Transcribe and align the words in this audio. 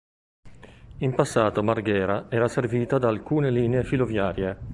In 0.97 1.13
passato 1.13 1.61
Marghera 1.61 2.25
era 2.31 2.47
servita 2.47 2.97
da 2.97 3.09
alcune 3.09 3.51
linee 3.51 3.83
filoviarie. 3.83 4.57